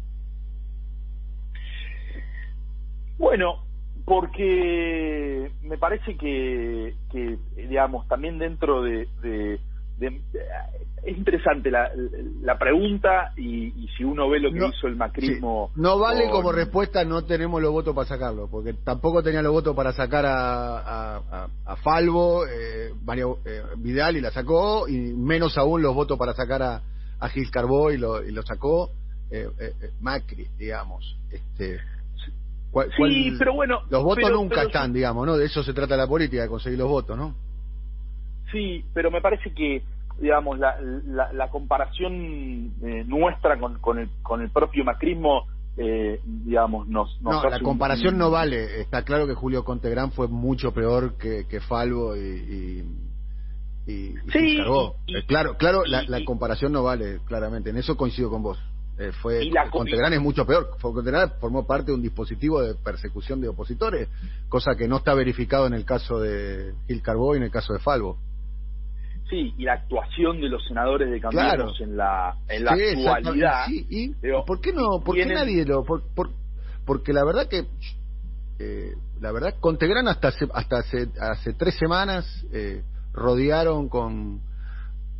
[3.19, 3.65] Bueno,
[4.05, 6.95] porque me parece que
[7.57, 9.09] digamos, también dentro de,
[10.01, 11.91] es interesante la,
[12.43, 15.71] la pregunta y, si uno ve lo que hizo el macrismo.
[15.75, 19.75] No vale como respuesta no tenemos los votos para sacarlo, porque tampoco tenía los votos
[19.75, 25.83] para sacar a, a, Falvo, eh, Mario eh, Vidal y la sacó, y menos aún
[25.83, 26.83] los votos para sacar a,
[27.19, 28.91] a Gil Carbó y lo, y lo sacó
[29.31, 31.17] eh, eh, Macri, digamos.
[31.31, 31.79] Este,
[32.97, 33.81] sí, pero bueno.
[33.91, 35.37] Los votos nunca están, digamos, ¿no?
[35.37, 37.35] De eso se trata la política, de conseguir los votos, ¿no?
[38.53, 39.83] Sí, pero me parece que,
[40.21, 40.77] digamos, la,
[41.33, 47.21] la, comparación eh, nuestra con, con, el, con el propio macrismo, eh, digamos, nos.
[47.23, 48.83] no, la comparación no vale.
[48.83, 52.85] Está claro que Julio Contegrán fue mucho peor que, que Falvo y.
[53.87, 57.71] y, sí, eh, claro, claro, la, la comparación no vale, claramente.
[57.71, 58.59] En eso coincido con vos.
[58.99, 60.77] Eh, fue Contegrán es mucho peor.
[60.81, 64.09] Contegrán formó parte de un dispositivo de persecución de opositores,
[64.49, 67.73] cosa que no está verificado en el caso de Gil Carbó y en el caso
[67.73, 68.19] de Falvo.
[69.33, 72.73] Sí, y la actuación de los senadores de Cambiemos en la, en la
[73.15, 73.65] actualidad.
[73.71, 74.13] ¿Y
[74.47, 75.01] por qué no?
[75.03, 75.85] ¿Por qué nadie lo.?
[75.85, 76.03] Por,
[76.85, 77.65] porque la verdad que.
[78.59, 78.93] Eh,
[79.23, 82.83] la verdad, Contegrán hasta hace, hasta hace, hace tres semanas eh,
[83.15, 84.43] rodearon con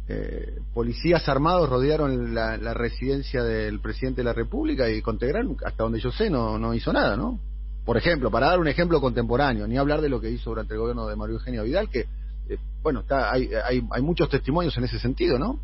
[0.09, 6.01] eh, policías armados rodearon la, residencia del presidente de la República y Contegrán, hasta donde
[6.01, 7.41] yo sé, no, no hizo nada, ¿no?
[7.87, 10.81] Por ejemplo, para dar un ejemplo contemporáneo, ni hablar de lo que hizo durante el
[10.81, 12.05] gobierno de Mario Eugenio Vidal, que,
[12.83, 15.61] bueno, está, hay, hay, hay muchos testimonios en ese sentido, ¿no?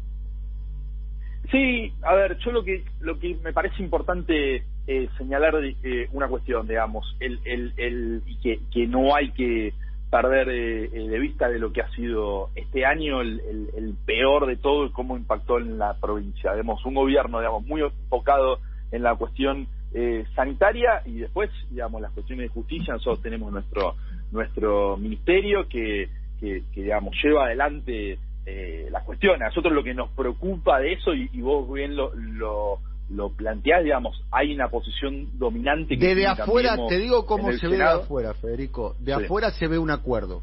[1.51, 6.29] Sí, a ver, yo lo que lo que me parece importante eh, señalar eh, una
[6.29, 9.73] cuestión, digamos, el, el, el que, que no hay que
[10.11, 13.41] perder eh, eh, de vista de lo que ha sido este año el,
[13.77, 16.53] el, peor de todo y cómo impactó en la provincia.
[16.53, 22.13] Vemos un gobierno, digamos, muy enfocado en la cuestión eh, sanitaria y después, digamos, las
[22.13, 22.95] cuestiones de justicia.
[22.95, 23.97] Nosotros tenemos nuestro
[24.31, 26.09] nuestro ministerio que,
[26.41, 29.43] que, digamos, lleva adelante eh, las cuestiones.
[29.43, 33.31] A nosotros lo que nos preocupa de eso, y, y vos bien lo, lo lo
[33.31, 35.99] planteás, digamos, hay una posición dominante.
[35.99, 38.97] Que Desde afuera, te digo cómo se ve de afuera, Federico.
[38.99, 40.43] De afuera se ve un acuerdo.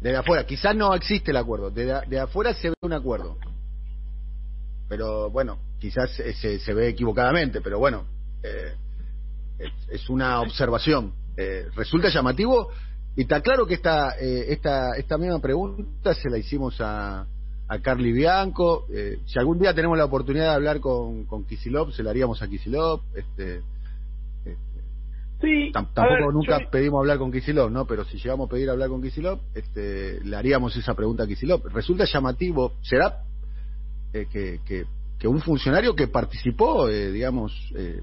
[0.00, 3.38] Desde afuera, quizás no existe el acuerdo, de afuera se ve un acuerdo.
[4.88, 8.04] Pero bueno, quizás se, se ve equivocadamente, pero bueno,
[8.42, 8.74] eh,
[9.88, 11.12] es, una observación.
[11.36, 12.70] Eh, resulta llamativo
[13.16, 17.26] y está claro que esta, eh, esta, esta misma pregunta se la hicimos a,
[17.68, 18.86] a Carly Bianco.
[18.92, 22.42] Eh, si algún día tenemos la oportunidad de hablar con, con Kisilov, se la haríamos
[22.42, 23.00] a Kisilov.
[23.14, 23.62] Este,
[25.40, 27.86] Sí, tampoco nunca pedimos hablar con Kisilov, ¿no?
[27.86, 31.66] Pero si llegamos a pedir hablar con Kisilov, este, le haríamos esa pregunta a Kisilov.
[31.68, 33.22] Resulta llamativo, será
[34.12, 34.60] eh, que,
[35.18, 38.02] que, un funcionario que participó, eh, digamos, eh,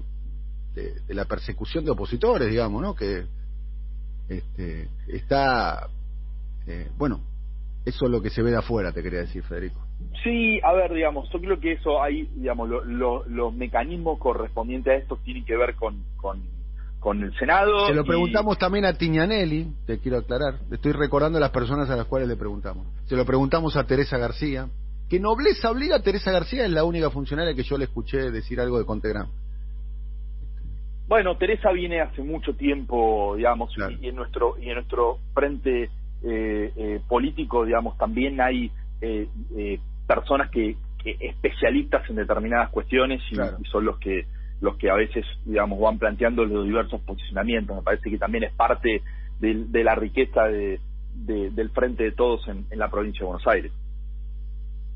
[0.74, 2.94] de, la persecución de opositores, digamos, ¿no?
[2.94, 3.26] Que
[4.28, 5.88] este, está,
[6.96, 7.20] bueno,
[7.84, 9.80] eso es lo que se ve de afuera, te quería decir, Federico.
[10.22, 15.18] Sí, a ver, digamos, yo creo que eso hay, digamos, los mecanismos correspondientes a esto
[15.24, 16.42] tienen que ver con, con
[17.00, 17.86] con el Senado.
[17.86, 20.58] Se lo preguntamos también a Tiñanelli, te quiero aclarar.
[20.70, 22.86] Estoy recordando a las personas a las cuales le preguntamos.
[23.06, 24.68] Se lo preguntamos a Teresa García.
[25.08, 26.64] ¿Qué nobleza obliga a Teresa García?
[26.64, 29.28] Es la única funcionaria que yo le escuché decir algo de Contegram.
[31.08, 35.84] Bueno, Teresa viene hace mucho tiempo, digamos, y, en nuestro y en nuestro frente
[36.22, 39.26] eh, eh, político, digamos, también hay eh,
[40.06, 43.36] personas que, especialistas en determinadas cuestiones y
[43.70, 44.26] son los que
[44.60, 47.76] los que a veces, digamos, van planteando los diversos posicionamientos.
[47.76, 49.02] Me parece que también es parte
[49.40, 50.80] de, la riqueza de,
[51.14, 53.72] del frente de todos en, la provincia de Buenos Aires.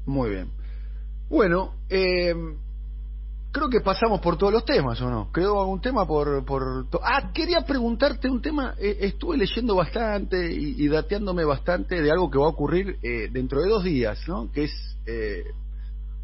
[0.05, 0.49] Muy bien.
[1.31, 2.35] Bueno, eh,
[3.53, 5.31] creo que pasamos por todos los temas, ¿o no?
[5.33, 6.45] ¿Quedó algún tema por...?
[6.45, 8.75] por ah, quería preguntarte un tema.
[8.79, 13.61] Eh, estuve leyendo bastante y, dateándome bastante de algo que va a ocurrir eh, dentro
[13.61, 14.51] de dos días, ¿no?
[14.51, 14.73] Que es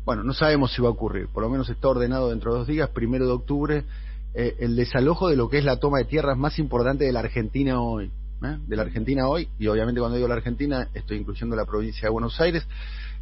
[0.08, 2.66] bueno, no sabemos si va a ocurrir, por lo menos está ordenado dentro de dos
[2.66, 3.84] días, primero de octubre,
[4.32, 7.20] eh, el desalojo de lo que es la toma de tierras más importante de la
[7.20, 8.10] Argentina hoy.
[8.42, 8.56] ¿eh?
[8.66, 12.08] De la Argentina hoy, y obviamente cuando digo la Argentina estoy incluyendo la provincia de
[12.08, 12.66] Buenos Aires,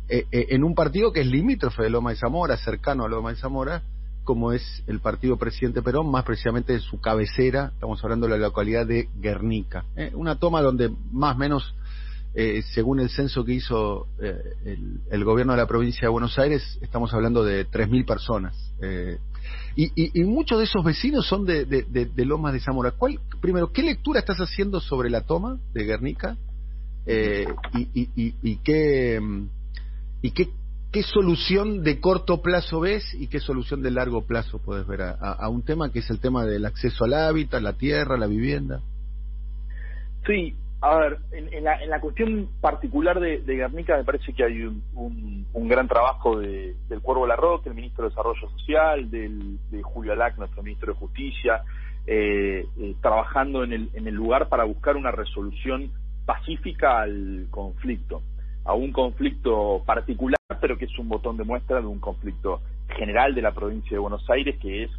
[0.09, 3.37] eh, en un partido que es limítrofe de Loma de Zamora, cercano a Loma de
[3.41, 3.83] Zamora,
[4.27, 8.49] como es el partido presidente Perón, más precisamente de su cabecera, estamos hablando de la
[8.49, 9.87] localidad de Guernica.
[10.13, 11.75] Una toma donde más o menos
[12.39, 14.37] eh, según el censo que hizo eh,
[15.11, 18.55] el, gobierno de la provincia de Buenos Aires, estamos hablando de 3.000 personas.
[18.83, 19.17] Eh,
[19.75, 22.91] y, muchos de esos vecinos son de, Lomas de Zamora.
[22.91, 26.37] ¿Cuál, primero, ¿qué lectura estás haciendo sobre la toma de Guernica?
[27.07, 29.21] y, qué,
[30.21, 30.51] y qué,
[30.97, 35.47] qué solución de corto plazo ves y qué solución de largo plazo puedes ver a
[35.51, 38.81] un tema que es el tema del acceso al hábitat, la tierra, la vivienda?
[40.27, 44.63] Sí, a ver, en, la, en la cuestión particular de, Guernica me parece que hay
[44.63, 49.83] un, un, gran trabajo de, del Cuervo Larroque, el ministro de Desarrollo Social, del, de
[49.83, 51.61] Julio Alac, nuestro ministro de Justicia,
[52.07, 55.91] eh, eh, trabajando en el, en el lugar para buscar una resolución
[56.25, 58.23] pacífica al conflicto,
[58.67, 63.35] a un conflicto particular, pero que es un botón de muestra de un conflicto general
[63.35, 64.91] de la provincia de Buenos Aires, que es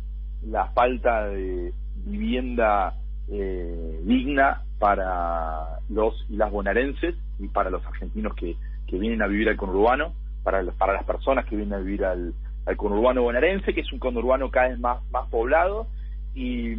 [0.43, 1.73] la falta de
[2.05, 2.93] vivienda
[3.29, 8.55] eh, digna para los y las bonaerenses y para los argentinos que,
[8.87, 12.33] que vienen a vivir al conurbano, para, para las personas que vienen a vivir al,
[12.77, 15.87] conurbano bonaerense, que es un conurbano cada vez más, más poblado.
[16.35, 16.73] Y,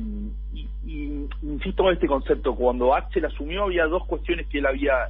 [1.43, 5.09] insisto en este concepto, cuando Axel asumió había dos cuestiones que él había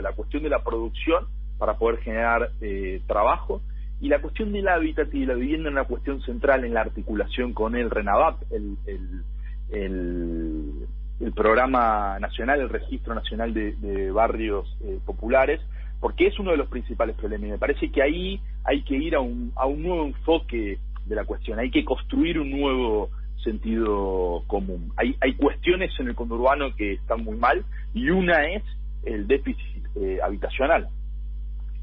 [0.00, 1.26] la cuestión de la producción
[1.58, 3.62] para poder generar eh, trabajo
[4.00, 7.54] y la cuestión del hábitat y la vivienda en una cuestión central en la articulación
[7.54, 9.22] con el RENAVAP, el, el
[9.70, 10.86] el,
[11.20, 15.60] el programa nacional, el registro nacional de, barrios eh, populares,
[16.00, 17.48] porque es uno de los principales problemas.
[17.48, 21.14] Y me parece que ahí hay que ir a un, a un nuevo enfoque de
[21.14, 23.10] la cuestión, hay que construir un nuevo
[23.42, 24.92] sentido común.
[24.96, 28.64] Hay, hay cuestiones en el conurbano que están muy mal y una es
[29.06, 30.88] el déficit eh, habitacional.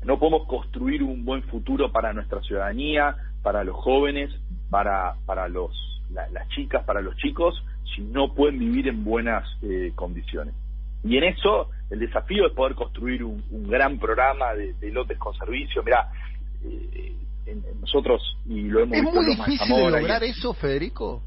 [0.03, 4.29] No podemos construir un buen futuro para nuestra ciudadanía, para los jóvenes,
[4.69, 5.71] para, para los,
[6.11, 7.55] las chicas, para los chicos,
[7.95, 10.53] si no pueden vivir en buenas eh, condiciones.
[11.03, 15.83] Y en eso el desafío es poder construir un, gran programa de, lotes con servicio.
[15.83, 16.09] Mira,
[16.63, 17.13] eh,
[17.79, 21.23] nosotros y lo hemos es muy difícil de lograr eso, Federico.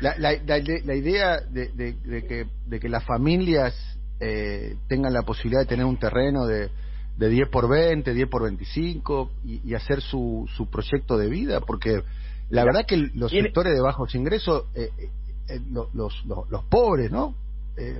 [0.00, 5.62] La, la, la, idea de, de, que, de que las familias eh, tengan la posibilidad
[5.62, 6.70] de tener un terreno de,
[7.16, 11.60] de 10 por 20, 10 por 25 y, y hacer su, su proyecto de vida,
[11.60, 12.02] porque
[12.50, 15.08] la verdad que los sectores de bajos ingresos, eh, eh,
[15.48, 17.34] eh, los, los, los, pobres, ¿no?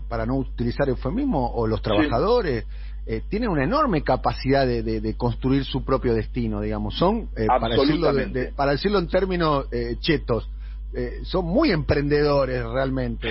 [0.09, 2.64] para no utilizar eufemismo, o los trabajadores,
[3.29, 6.96] tienen una enorme capacidad de, de, construir su propio destino, digamos.
[6.96, 8.12] Son, para, decirlo
[8.55, 9.66] para decirlo en términos
[9.98, 10.48] chetos,
[10.96, 13.28] eh, son muy emprendedores realmente.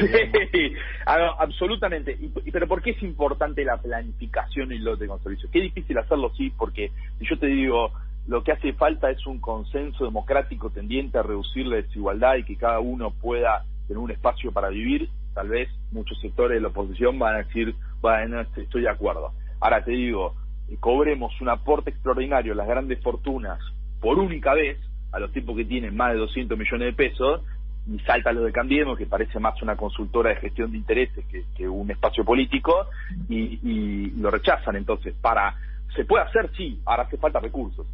[0.52, 0.74] Sí,
[1.06, 2.18] absolutamente.
[2.20, 5.50] Y, pero ¿por qué es importante la planificación y lote con servicios?
[5.52, 7.92] Qué difícil hacerlo, sí, porque si yo te digo,
[8.28, 12.58] lo que hace falta es un consenso democrático tendiente a reducir la desigualdad y que
[12.58, 17.18] cada uno pueda tener un espacio para vivir, tal vez muchos sectores de la oposición
[17.18, 19.32] van a decir, bueno, estoy de acuerdo.
[19.62, 20.36] Ahora te digo,
[20.80, 23.60] cobremos un aporte extraordinario a las grandes fortunas
[24.02, 24.78] por única vez,
[25.14, 27.42] a los tipos que tienen más de 200 millones de pesos,
[27.88, 31.24] y salta lo de Cambiemos, que parece más una consultora de gestión de intereses
[31.56, 32.88] que, un espacio político,
[33.30, 34.76] y, lo rechazan.
[34.76, 35.56] Entonces, para
[35.96, 37.86] se puede hacer, sí, ahora hace falta recursos.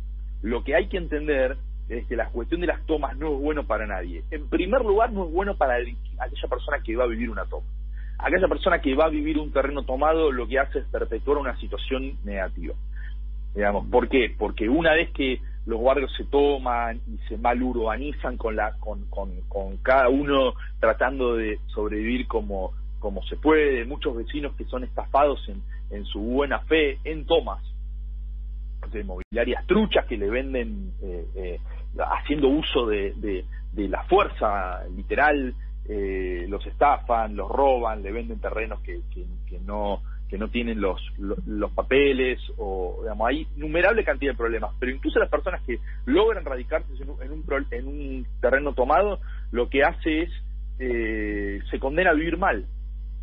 [0.42, 1.58] Lo que hay que entender
[1.90, 4.24] es que la cuestión de las tomas no es bueno para nadie.
[4.32, 7.68] En primer lugar, no es bueno para aquella persona que va a vivir una toma.
[8.20, 11.58] Aquella persona que va a vivir un terreno tomado lo que hace es perpetuar una
[11.58, 12.76] situación negativa.
[13.56, 14.34] Digamos, ¿Por qué?
[14.38, 19.40] Porque una vez que los barrios se toman y se malurbanizan con, la, con, con,
[19.48, 25.48] con cada uno tratando de sobrevivir como, como se puede, muchos vecinos que son estafados
[25.48, 27.62] en, en su buena fe en tomas
[28.92, 31.60] de mobiliarias truchas que le venden eh, eh,
[32.00, 33.46] haciendo uso de, de,
[33.88, 35.54] la fuerza literal,
[35.88, 39.02] eh, los estafan, los roban, le venden terrenos que
[39.66, 44.92] no que no tienen los, los, papeles, o digamos, hay innumerable cantidad de problemas, pero
[44.92, 49.20] incluso las personas que logran radicarse en un, en un, en un terreno tomado,
[49.52, 50.30] lo que hace es,
[50.78, 52.66] eh, se condena a vivir mal,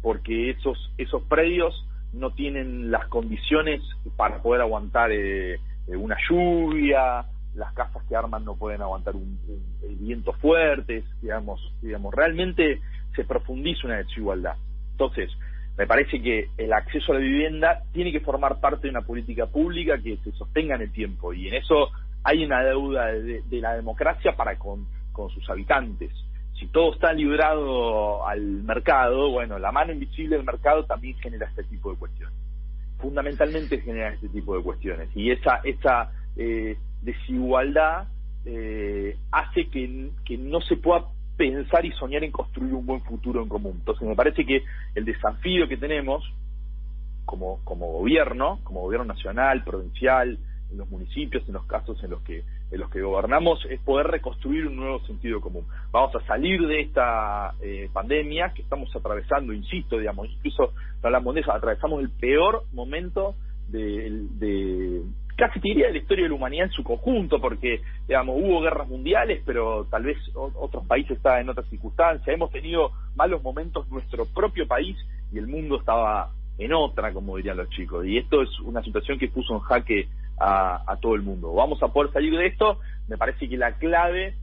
[0.03, 3.83] porque esos, esos predios no tienen las condiciones
[4.17, 9.39] para poder aguantar eh, eh, una lluvia, las casas que arman no pueden aguantar un,
[9.49, 12.81] un, vientos fuertes, digamos, digamos, realmente
[13.15, 14.57] se profundiza una desigualdad.
[14.91, 15.31] Entonces,
[15.77, 19.47] me parece que el acceso a la vivienda tiene que formar parte de una política
[19.47, 21.91] pública que se sostenga en el tiempo y en eso
[22.25, 24.87] hay una deuda de, la democracia para con,
[25.33, 26.11] sus habitantes.
[26.59, 31.65] Si todo está librado al mercado, bueno, la mano invisible del mercado también genera este
[31.65, 32.35] tipo de cuestiones.
[32.99, 38.09] Fundamentalmente genera este tipo de cuestiones y esa, esa eh, desigualdad
[38.47, 41.05] eh, hace que, que no se pueda
[41.37, 43.77] pensar y soñar en construir un buen futuro en común.
[43.79, 44.63] Entonces me parece que
[44.95, 46.25] el desafío que tenemos
[47.25, 50.39] como, como gobierno, como gobierno nacional, provincial,
[50.71, 54.09] en los municipios, en los casos en los que en los que gobernamos, es poder
[54.09, 55.65] reconstruir un nuevo sentido común.
[55.93, 61.43] Vamos a salir de esta eh, pandemia que estamos atravesando, insisto, digamos, incluso hablamos de
[61.43, 63.37] eso, atravesamos el peor momento
[63.69, 65.03] de,
[65.37, 68.61] casi te diría de la historia de la humanidad en su conjunto, porque, digamos, hubo
[68.61, 72.27] guerras mundiales, pero tal vez otros países estaban en otras circunstancias.
[72.29, 74.97] Hemos tenido malos momentos en nuestro propio país
[75.33, 78.07] y el mundo estaba en otra, como dirían los chicos.
[78.07, 81.53] Y esto es una situación que puso en jaque a, todo el mundo.
[81.53, 82.79] Vamos a poder salir de esto.
[83.09, 84.35] Me parece que la clave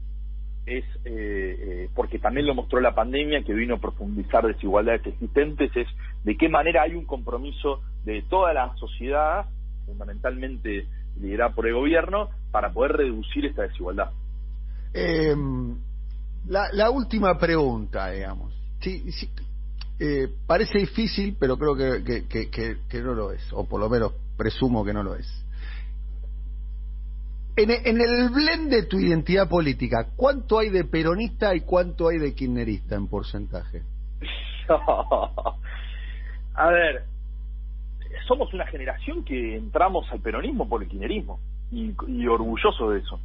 [0.65, 5.75] es, eh, eh, porque también lo mostró la pandemia, que vino a profundizar desigualdades existentes,
[5.75, 5.87] es
[6.23, 9.45] de qué manera hay un compromiso de toda la sociedad
[9.85, 10.87] fundamentalmente
[11.19, 14.11] liderada por el gobierno, para poder reducir esta desigualdad.
[14.93, 15.35] Eh,
[16.47, 18.53] la, última pregunta, digamos.
[18.79, 19.03] Sí,
[19.99, 24.83] eh, parece difícil, pero creo que, que, no lo es, o por lo menos presumo
[24.83, 25.27] que no lo es.
[27.55, 32.33] En, el blend de tu identidad política, ¿cuánto hay de peronista y cuánto hay de
[32.33, 33.83] kirchnerista en porcentaje?
[36.55, 37.03] A ver,
[38.27, 41.39] somos una generación que entramos al peronismo por el kirchnerismo
[41.71, 41.93] y,
[42.25, 43.19] orgulloso de eso.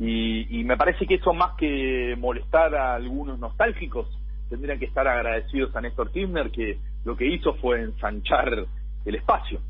[0.00, 4.08] Y, me parece que eso más que molestar a algunos nostálgicos,
[4.48, 8.66] tendrían que estar agradecidos a Néstor Kirchner que lo que hizo fue ensanchar
[9.04, 9.60] el espacio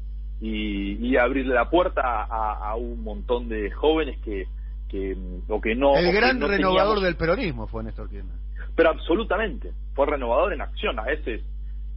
[0.41, 4.47] y, abrirle la puerta a, un montón de jóvenes que,
[4.89, 5.17] que
[5.49, 8.37] o que no el gran renovador del peronismo fue Néstor Kirchner
[8.75, 11.43] pero absolutamente fue renovador en acción a veces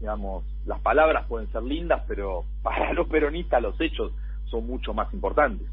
[0.04, 4.12] digamos, las palabras pueden ser lindas, pero para los peronistas los hechos
[4.52, 5.66] son mucho más importantes.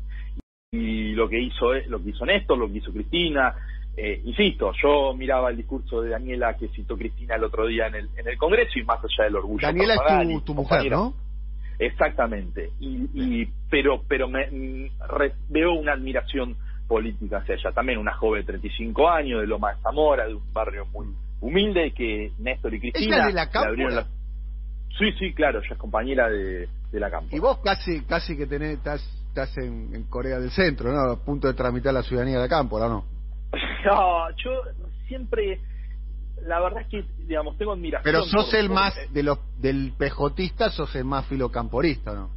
[0.70, 3.56] Y lo que hizo lo que hizo Néstor, lo que hizo Cristina,
[3.96, 7.96] eh, insisto, yo miraba el discurso de Daniela que citó Cristina el otro día en
[7.96, 9.66] el, en el Congreso y más allá del orgullo.
[9.66, 11.12] Daniela es tu, mujer, ¿no?
[11.80, 12.70] Exactamente.
[12.78, 14.90] Y, y pero pero me,
[15.48, 16.56] veo una admiración
[16.86, 17.72] política hacia ella.
[17.72, 21.06] También una joven de 35 años, de Loma de Zamora, de un barrio muy
[21.40, 24.04] humilde, que Néstor y Cristina de la abrieron
[24.98, 27.34] Sí, sí, claro, ella es compañera de, la campo.
[27.34, 31.12] Y vos casi casi que tenés, estás, estás en, Corea del Centro, ¿no?
[31.12, 33.04] A punto de tramitar la ciudadanía de la campo, ¿no?
[33.86, 34.50] No, yo
[35.08, 35.58] siempre,
[36.46, 38.04] la verdad es que, digamos, tengo admiración.
[38.04, 42.30] Pero sos el más, de los, del pejotista, sos el más filocamporista, ¿no?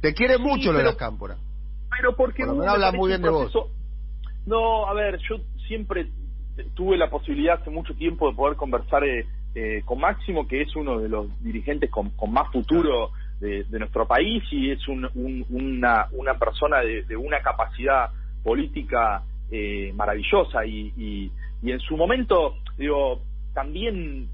[0.00, 1.38] Te quiere mucho lo de las cámporas.
[1.90, 2.44] Pero porque...
[2.44, 3.52] no habla muy bien de vos.
[4.46, 5.36] No, a ver, yo
[5.66, 6.08] siempre
[6.74, 10.76] tuve la posibilidad hace mucho tiempo de poder conversar eh, eh, con Máximo, que es
[10.76, 15.10] uno de los dirigentes con, más futuro de, nuestro país y es una,
[16.12, 18.10] una persona de, una capacidad
[18.42, 21.32] política eh, maravillosa y, y,
[21.62, 23.20] y, en su momento, digo,
[23.56, 24.28] también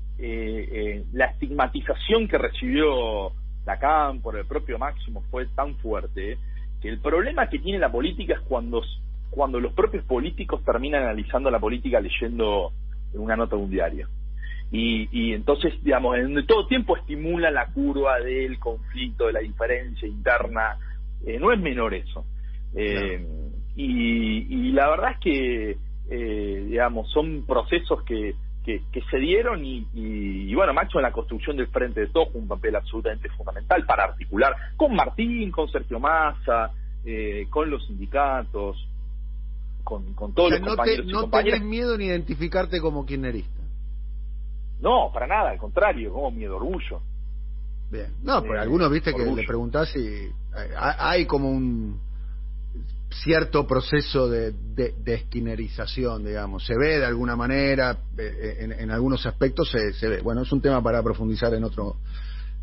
[1.12, 3.32] la estigmatización que recibió
[3.64, 6.36] Lacan por el propio Máximo fue tan fuerte
[6.80, 8.82] que el problema que tiene la política es cuando
[9.30, 12.72] cuando los propios políticos terminan analizando la política leyendo
[13.14, 14.08] una nota de un diario.
[14.70, 20.06] Y, y entonces, digamos, en todo tiempo estimula la curva del conflicto, de la diferencia
[20.06, 20.78] interna.
[21.24, 22.26] Eh, no es menor eso.
[22.74, 23.26] Eh,
[23.74, 25.76] y, y, la verdad es que,
[26.10, 28.34] eh, digamos, son procesos que,
[28.64, 32.46] que, se dieron y, y, bueno, Macho en la construcción del Frente de Todos un
[32.46, 36.70] papel absolutamente fundamental para articular con Martín, con Sergio Massa,
[37.50, 38.88] con los sindicatos,
[39.82, 43.62] con, con todos los no compañeros no tenés miedo ni identificarte como kirchnerista.
[44.80, 47.00] No, para nada, al contrario, como miedo, orgullo.
[47.90, 50.32] Bien, no, pero eh, algunos viste que le preguntás si eh,
[50.76, 52.00] hay como un
[53.12, 56.64] cierto proceso de, de, esquinerización, digamos.
[56.66, 60.20] Se ve de alguna manera, eh, en, en algunos aspectos se, se, ve.
[60.20, 61.96] Bueno, es un tema para profundizar en otro,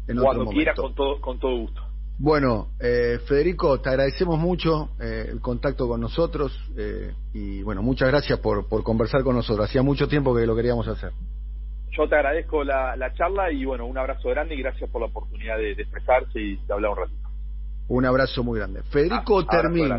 [0.07, 1.81] en Cuando otro quiera, con todo, con todo gusto.
[2.21, 8.09] Bueno, eh, Federico, te agradecemos mucho eh, el contacto con nosotros eh, y bueno, muchas
[8.09, 9.69] gracias por, por conversar con nosotros.
[9.69, 11.13] Hacía mucho tiempo que lo queríamos hacer.
[11.97, 15.07] Yo te agradezco la, la charla y bueno, un abrazo grande y gracias por la
[15.07, 17.29] oportunidad de, expresarse y de hablar un ratito.
[17.87, 18.83] Un abrazo muy grande.
[18.83, 19.89] Federico ah, Termín.